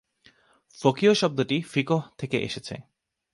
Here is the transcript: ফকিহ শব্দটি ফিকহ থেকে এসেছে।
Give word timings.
ফকিহ 0.77 1.09
শব্দটি 1.13 1.57
ফিকহ 1.61 1.99
থেকে 2.17 2.37
এসেছে। 2.39 2.75